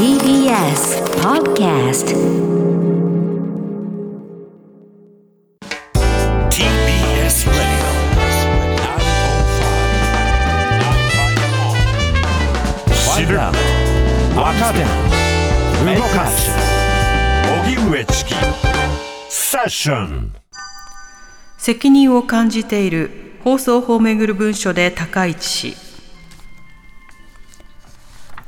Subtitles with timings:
[0.00, 2.16] TBS Podcast
[6.48, 7.84] TBS Radio.
[13.14, 13.36] 知る
[14.34, 14.78] 若手
[15.84, 16.50] 動かす
[17.66, 18.34] 荻上チキ
[19.28, 20.32] セッション
[21.58, 23.10] 責任を感じている
[23.44, 25.44] 放送法をめぐる文書で高市
[25.74, 25.89] 氏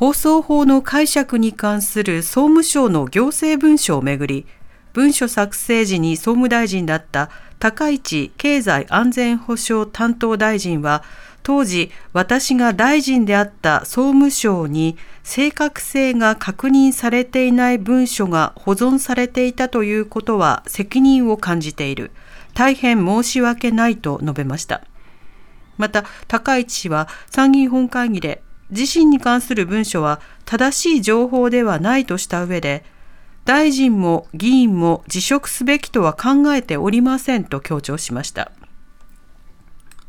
[0.00, 4.46] 放送法の解釈に関する総務省の行政文書をめぐり
[4.94, 11.04] 文書作成時に総務大臣だった高市経済安全保障担当大臣は
[11.42, 22.10] 当時私が大臣であった総務省に正確性が確認されていない文書が保存されていたということは責任を感じている。
[22.54, 24.80] 大変申し訳ないと述べました。
[25.76, 32.84] また高市氏は参議院本会議で自身に関する文書は正しい情報ではないとした上で
[33.44, 38.52] 大臣も議員も辞職すべきとは考えておりませんと強調しました。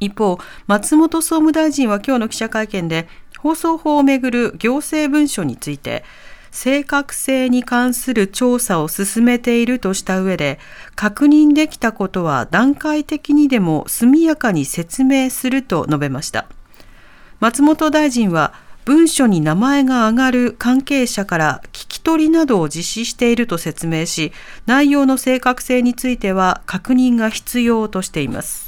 [0.00, 6.04] 一方松本総務大臣は今日の記者会見で放送法をめぐる行政文書について
[6.50, 10.60] 正確性に関する調査を進めているとした上で
[10.94, 16.46] 確認できたことは段階的にでも速やかに説明すると述べました。
[17.40, 18.52] 松本大臣は
[18.84, 24.32] 文書に名前が挙がる関係者から聞き取りなどを実施していると説明し
[24.66, 28.63] 内容の正確性については確認が必要としています。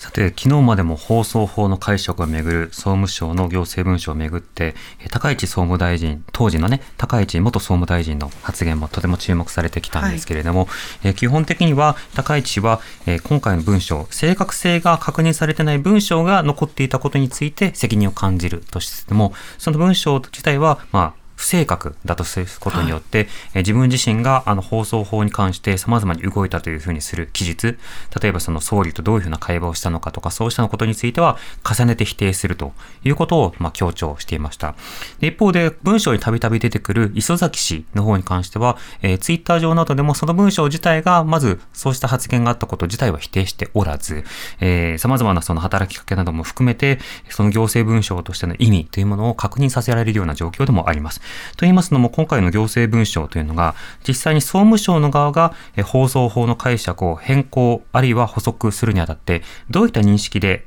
[0.00, 4.74] さて、昨日までも放送法の解釈をめぐる総務省の行政文書をめぐって、
[5.10, 10.68] 高市総務大臣、当時のね、高市元総務大臣の発言もとても注目されてきたんですけれども、
[11.02, 12.80] はい、基本的には高市氏は、
[13.24, 27.78] 今回の文書、正確性が確認されてない文章が残っていたことについて責任を感じるとしても、その文章自体は、まあ、不正確だとすることによって、はい、え自分自身があの放送法に関して様々に動いたというふうにする記述、
[28.20, 32.74] 例えばその総理とどういうふうな会話をしたのかとか、そうしたことについては重ねて否定すると
[33.04, 34.74] いうことを、まあ、強調していました。
[35.20, 44.24] で一方で、文章にたびたび出てくる磯崎氏の方に関しては、えー、ツイッター上などでもその文章自体が、まずそうした発言があったこと自体は否定しておらず、
[44.60, 46.98] えー、様々なその働きかけなども含めて、
[47.30, 51.22] その行政文章としての意味というものを確認させられるような状況でもあります。
[51.56, 53.74] と言いますのも、今回の行政文書というのが、
[54.06, 55.54] 実際に総務省の側が
[55.84, 60.66] 放送法の解釈を変更、あるいは補足するにあたって、どういった認識で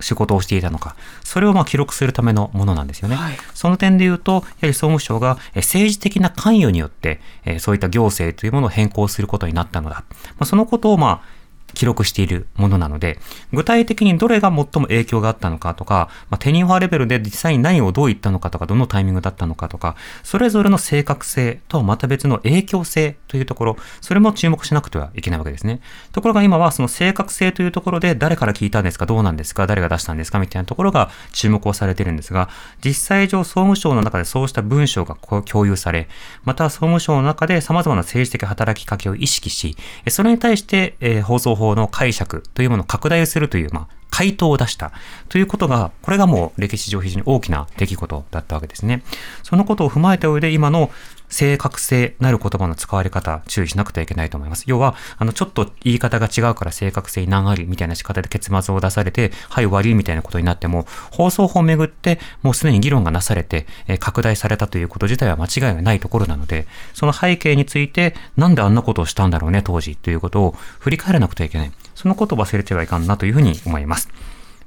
[0.00, 3.14] 仕事をしていたのか、それをまあ記録するためのものなんですよね。
[3.14, 7.20] はい、その点で言うと、やはり総務省が政治的な関与によって、
[7.58, 10.04] そういった行政というものを変更することになったのだ。
[10.30, 11.41] まあ、そのことをまあ
[11.74, 13.18] 記録しているものなので、
[13.52, 25.80] 具体的にどれが最も影響があったのかとか、まあ、テニファーレベルで実際に何をどう言ったのかとか、どのタイミングだったのかとか、それぞれの正確性とはまた別の影響性というところ、それも注目しなくてはいけないわけですね。
[26.12, 32.48] ところが今はその正確性というところで、誰から聞いたんですか、どうなんですか、誰が出したんですかみたいなところが注目をされているんですが、
[32.84, 36.08] 実際上総務省の中でそうした文章が共有され、
[36.44, 39.76] また総務省の中で様々な政治的働きかけを意識し、
[40.08, 44.92] それに対して、えー、放送法法の解釈というものを拡大するという、まあ、回答を出した
[45.30, 49.02] ということが、これがもう歴史上非常に大きな出来事だったわけですね。
[49.42, 50.90] そのことを踏まえた上で今の
[51.32, 54.64] 正確性なる言葉の使われ方、注意しなくてはいけないと思います。
[54.66, 71.72] 要は、あの、ちょっと言い方が違うから正確性難ありみたいな仕方で結末を出されて、はい、終わりみたいなことになっても、放送法をめぐって、もうすでに議論がなされて、え拡大されたということ自体は間違いがないところなので、その背景について、なんであんなことをしたんだろうね、当時ということを振り返らなくてはいけない。
[71.94, 74.08] そのことを忘れてはいかんなというふうに思います。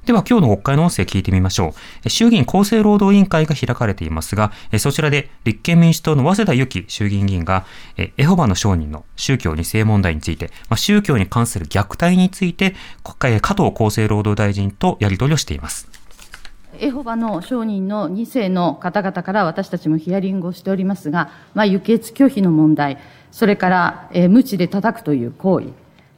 [0.06, 2.08] では今日の国会の音声聞いてみましょう。
[2.08, 7.66] 衆議院厚生労働委員会が開かれていますが、そちらで立憲民主党の早稲田由紀衆議院議員が、
[7.96, 15.88] エホバの商人の宗教2世問題について、宗教に関する虐待について、国会加藤厚生労働大臣とやり取りをしています。
[16.78, 22.98] エホバの商人の2世の方々から私たちもヒアリングをしておりますが、まあ、輸血拒否の問題、
[23.32, 25.72] それから、えー、無知で叩くという行為、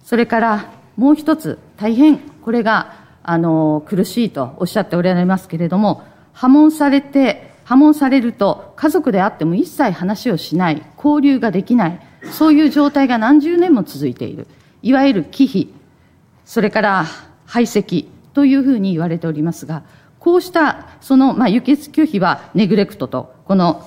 [0.05, 6.03] それからもう一つ、大変これがあの、苦しいとおっしゃっておられますけれども、
[6.33, 12.01] 破門されて、破門されると、家族であっても一切話をしない、交流ができない、
[12.33, 14.47] そういう状態が何十年も続いている。
[14.83, 15.69] いわゆる忌避、
[16.47, 17.05] それから
[17.45, 19.83] 排斥というふうに言われておりますが、
[20.19, 23.87] こうした、その、まあ、輸血拒否はネグレクトと、この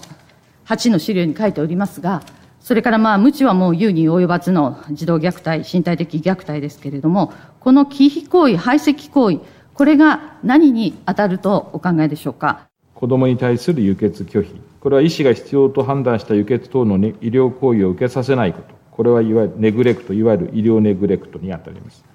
[0.65, 2.21] 8の資料に書いておりますが、
[2.61, 9.39] それからまあ、無知はもう優に及ばずの児童虐待、身体的虐待ですけれども、この忌避行為、排斥行為、
[9.73, 12.67] これが何に当たるとお考えでしょうか？
[12.93, 18.75] 子供に対する輸血拒否これは医師が必要と判断した輸血等の、ね、医療行為を受けさせないこと。
[18.91, 22.05] これはいわゆるネグレクト、いわゆる医療ネグレクトにあたります。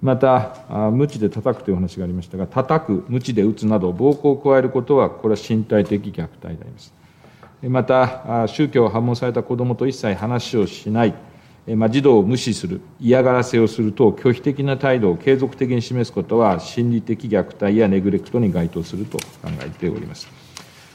[0.00, 0.54] また、
[0.92, 6.94] 無知で叩くという話がありましたが、叩く、無知で打つなど、暴行を加えることは、これは身体的虐待であります。
[7.62, 11.14] また、宗教を破門された子どもと一切話をしない、
[11.90, 20.28] 児童を無視する、嫌がらせをする等、拒否的な態度を継続的に示すことは、心理的虐待やネグレクトに該当すると考えております。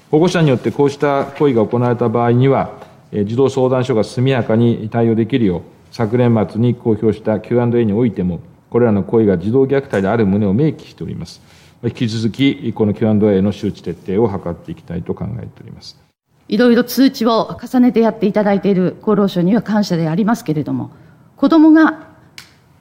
[0.10, 2.72] 保護者によってこうした行為が行われた場合には、
[3.12, 5.62] 児童相談所が速やかに対応できるよう、
[5.92, 8.40] 昨年末に公表した Q&A においても、
[8.72, 11.42] これらの行為が児童虐待である旨を明記しております。
[11.84, 16.02] 引き続き、この Q&A の周知徹底を図っていきたいと考えております。
[16.48, 20.92] いろいろ通知を重ねてやっていただいている厚労省には感謝でありますけれども、
[21.36, 22.08] 子供が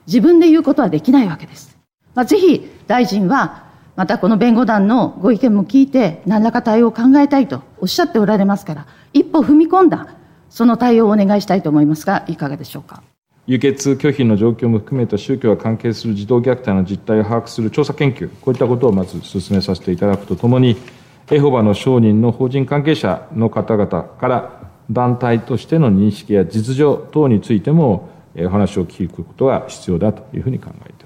[0.05, 1.77] 自分で言うことはできないわけです。
[2.13, 3.63] まあ、ぜひ大臣は、
[3.95, 10.07] またこの弁護団のご意見も聞いて、何らか対応を考えたいとおっしゃっておられますから、一歩踏み込んだ、
[10.49, 13.01] その対応をお願いしたいと思いますが、いかがでしょうか？
[13.45, 20.77] 輸血拒否の状況も含めた宗教が関係する児童虐待の実態を把握する調査研究、こういったことをまず進めさせていただくとともに、
[21.33, 31.02] エホバの商人の法人関係者の方々から団体としての認識や実情等についてもお話を聞くことが必要だというふうに考えています。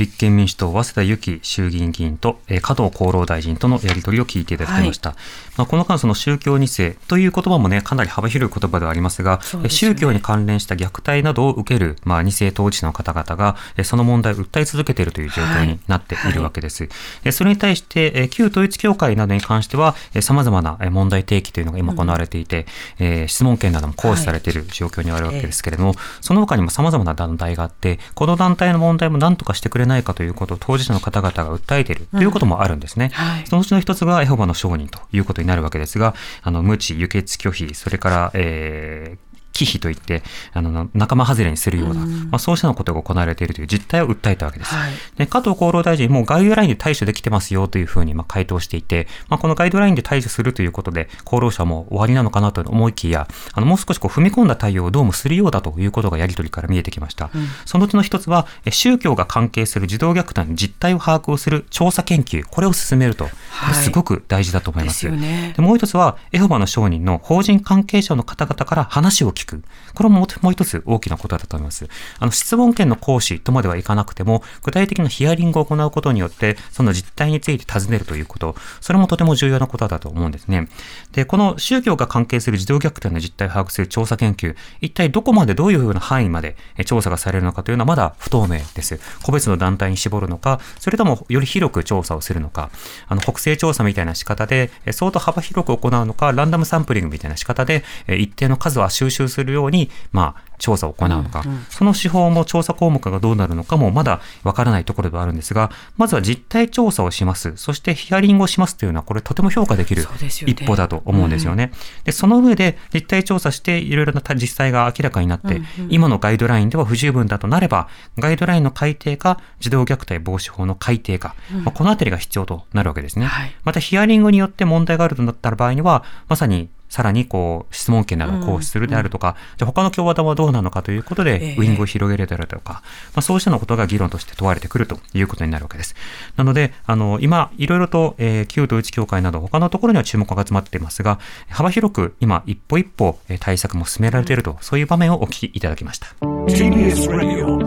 [0.00, 5.10] 立憲民主党、早稲田由紀衆議院議員と、えー、加藤厚労大臣とのやり取りを聞いていただきました。
[5.10, 5.18] はい、
[5.58, 16.84] まあ、この間、その宗教2世という言葉もね、かなり幅広い言葉ではありますが、すね、宗教に関連した虐待などを受ける、まあ、2世当事者の方々が、えその問題を訴え続けているという状況になっているわけです。
[16.84, 16.90] はい
[17.24, 22.66] はい、それに対して、え旧統一教会などに関しては、さまざまな問題提起というのが今行われていて、
[22.98, 33.06] うん、えー、質問権なども行使されている状況にあるわけですけれども、その他にもさまざまな団体があって、この団体の問題も何とかしてくれないかということを当事者の方々が訴えているということもあるんですね。
[33.06, 39.29] うんはい、そのうちの一つがエホバの証人ということになるわけですが、あの、無知、輸血拒否、それから、えー、
[39.64, 40.22] 忌避といって、
[40.52, 44.74] あの、仲間外れにするような、うん、まあ、そうしたことが行われているという実態を訴えたわけです。
[44.74, 57.30] はい、で加藤厚労大臣もガイドラインで対処できてますよというふうにまあ回答していて、まあ、このガイドラインで対処するということで、厚労省も終わりなのかなと思いきや、あの、もう少しこう踏み込んだ対応をどうもするようだということがやり取りから見えてきました。
[57.34, 63.30] うん、そのうちの一つは、宗教が関係する児童虐待の実態を把握をする調査研究、これを進めると、こ
[63.68, 65.08] れすごく大事だと思います。
[65.08, 69.49] はい、で、ね、もう一つは、エホバの商人の法人関係者の方々から話を聞く。
[69.94, 71.88] これももう一つ大きなことだと思います。
[72.18, 80.68] あの、質問権の行使とまではいかなくても、具体的なヒアリングを行うことによって、その実態について尋ねるということ、それもとても重要なことだと思うんですね。
[81.12, 86.56] で、この宗教が関係する児童虐待の実態を把握する調査研究、一体どこまでどういうふうな範囲まで
[86.86, 89.00] 調査がされるのかというのはまだ不透明です。
[89.22, 92.70] 個別の団体に絞るのか、それともより広く調査をするのか、
[93.08, 107.56] あの、国勢調査みたいな仕方で、相当幅広く行うのか、ランダムサンプリングみたいな仕方で、一定の数は収集するように、まあ、調査を行うのか、うんうん、その手法も調査項目がどうなるのかもまだわからないところではあるんですが、まずは実態調査をします。
[107.56, 110.06] そしてヒアリングをしますというのは、これとても評価できる
[110.46, 111.68] 一歩だと思うんですよね。
[111.68, 117.88] で、ねうん、その上で実態調査していろいろな実際が明らかになって、うんうん、今のガイドラインでは不十分だとなれば、
[118.18, 123.26] ガイドラインの改定か、児童虐待防止法の改定か、うん、まあ、このあたりが必要となるわけですね。
[123.26, 129.34] はい、またヒアリングによって問題があるとなった場合には、まさにさらにこう質問権などを行使するであるとか、うん。
[129.34, 132.82] うん、じゃ他の共和党はどうなのかということで、ウィングを広げるであるとか、
[133.14, 135.94] まあ、そうしたのことが議論として問われてくるということになるわけです。
[136.36, 146.08] なので、あの、今、いろいろと、えー、旧統一協会など他のところには注目が集まっていますが、幅広く今、一歩一歩、え対策も進められていると、そういう場面をお聞きいただきました。
[146.20, 147.60] TBS Radio